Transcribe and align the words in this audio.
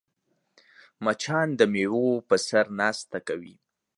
مچان 1.05 1.47
د 1.59 1.61
میوو 1.73 2.09
په 2.27 2.35
سر 2.47 2.65
ناسته 2.79 3.17
کوي 3.27 3.55